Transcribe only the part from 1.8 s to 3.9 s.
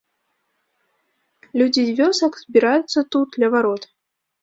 з вёсак збіраюцца тут, ля варот.